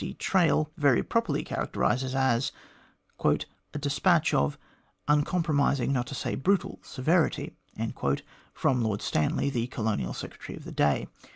[0.03, 0.15] D.
[0.17, 2.51] Traill, very properly characterises as"
[3.73, 4.57] a despatch of
[5.07, 7.53] uncompromising, not to say brutal, severity"
[8.55, 11.05] from Lord Stanley, the Colonial Secretary of the day.